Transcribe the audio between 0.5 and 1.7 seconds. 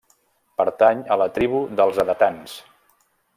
Pertany a la tribu